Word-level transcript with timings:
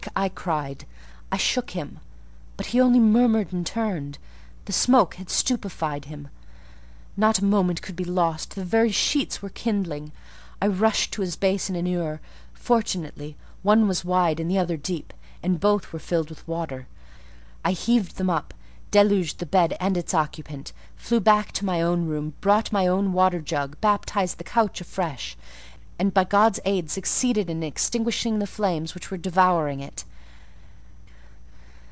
I 0.15 0.29
cried. 0.29 0.85
I 1.31 1.37
shook 1.37 1.71
him, 1.71 1.99
but 2.57 2.67
he 2.67 2.81
only 2.81 2.99
murmured 2.99 3.53
and 3.53 3.65
turned: 3.65 4.17
the 4.65 4.73
smoke 4.73 5.15
had 5.15 5.29
stupefied 5.29 6.05
him. 6.05 6.27
Not 7.15 7.37
a 7.39 7.45
moment 7.45 7.81
could 7.83 7.95
be 7.95 8.03
lost: 8.03 8.55
the 8.55 8.65
very 8.65 8.91
sheets 8.91 9.41
were 9.43 9.49
kindling, 9.51 10.11
I 10.61 10.67
rushed 10.67 11.13
to 11.13 11.21
his 11.21 11.35
basin 11.35 11.75
and 11.75 11.87
ewer; 11.87 12.19
fortunately, 12.51 13.37
one 13.61 13.87
was 13.87 14.03
wide 14.03 14.39
and 14.39 14.49
the 14.49 14.57
other 14.57 14.75
deep, 14.75 15.13
and 15.43 15.59
both 15.59 15.93
were 15.93 15.99
filled 15.99 16.29
with 16.29 16.47
water. 16.47 16.87
I 17.63 17.71
heaved 17.73 18.15
them 18.17 18.29
up, 18.29 18.53
deluged 18.89 19.37
the 19.37 19.45
bed 19.45 19.77
and 19.79 19.95
its 19.95 20.15
occupant, 20.15 20.73
flew 20.95 21.19
back 21.19 21.51
to 21.53 21.65
my 21.65 21.79
own 21.79 22.07
room, 22.07 22.33
brought 22.41 22.71
my 22.71 22.85
own 22.87 23.13
water 23.13 23.39
jug, 23.39 23.79
baptized 23.81 24.39
the 24.39 24.43
couch 24.43 24.81
afresh, 24.81 25.37
and, 25.99 26.15
by 26.15 26.23
God's 26.23 26.59
aid, 26.65 26.89
succeeded 26.89 27.47
in 27.47 27.61
extinguishing 27.61 28.39
the 28.39 28.47
flames 28.47 28.95
which 28.95 29.11
were 29.11 29.17
devouring 29.17 29.79
it. 29.81 30.03